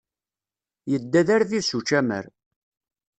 Yedda 0.91 1.21
d 1.27 1.29
arbib 1.35 1.63
s 1.69 1.71
učamar. 1.77 2.25